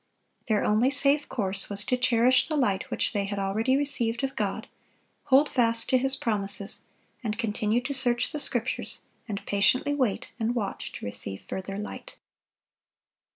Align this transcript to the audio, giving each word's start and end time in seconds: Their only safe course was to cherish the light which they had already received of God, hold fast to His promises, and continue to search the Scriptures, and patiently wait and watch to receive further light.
Their 0.47 0.63
only 0.65 0.89
safe 0.89 1.29
course 1.29 1.69
was 1.69 1.85
to 1.85 1.95
cherish 1.95 2.47
the 2.47 2.55
light 2.57 2.89
which 2.89 3.13
they 3.13 3.25
had 3.25 3.37
already 3.37 3.77
received 3.77 4.23
of 4.23 4.35
God, 4.35 4.67
hold 5.25 5.47
fast 5.47 5.89
to 5.89 5.99
His 5.99 6.15
promises, 6.15 6.85
and 7.23 7.37
continue 7.37 7.81
to 7.81 7.93
search 7.93 8.31
the 8.31 8.39
Scriptures, 8.39 9.03
and 9.27 9.45
patiently 9.45 9.93
wait 9.93 10.31
and 10.39 10.55
watch 10.55 10.91
to 10.93 11.05
receive 11.05 11.43
further 11.47 11.77
light. 11.77 12.15